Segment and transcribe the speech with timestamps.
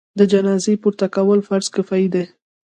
[0.19, 2.23] د جنازې پورته کول فرض کفایي دی.